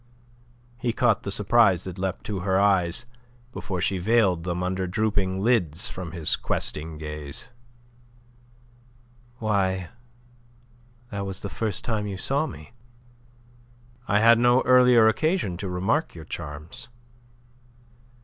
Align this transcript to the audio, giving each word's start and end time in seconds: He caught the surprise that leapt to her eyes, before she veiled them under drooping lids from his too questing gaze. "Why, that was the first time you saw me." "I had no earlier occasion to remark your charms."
He 0.79 0.93
caught 0.93 1.21
the 1.21 1.29
surprise 1.29 1.83
that 1.83 1.99
leapt 1.99 2.25
to 2.25 2.39
her 2.39 2.59
eyes, 2.59 3.05
before 3.51 3.79
she 3.79 3.99
veiled 3.99 4.45
them 4.45 4.63
under 4.63 4.87
drooping 4.87 5.41
lids 5.43 5.89
from 5.89 6.11
his 6.11 6.33
too 6.35 6.41
questing 6.41 6.97
gaze. 6.97 7.49
"Why, 9.37 9.89
that 11.11 11.27
was 11.27 11.43
the 11.43 11.49
first 11.49 11.85
time 11.85 12.07
you 12.07 12.17
saw 12.17 12.47
me." 12.47 12.71
"I 14.07 14.17
had 14.17 14.39
no 14.39 14.61
earlier 14.63 15.07
occasion 15.07 15.55
to 15.57 15.69
remark 15.69 16.15
your 16.15 16.25
charms." 16.25 16.89